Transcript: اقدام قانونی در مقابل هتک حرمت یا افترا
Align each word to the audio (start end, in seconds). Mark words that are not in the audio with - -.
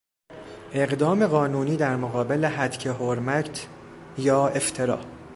اقدام 0.71 1.27
قانونی 1.27 1.77
در 1.77 1.95
مقابل 1.95 2.49
هتک 2.51 2.87
حرمت 2.87 3.67
یا 4.17 4.47
افترا 4.47 4.99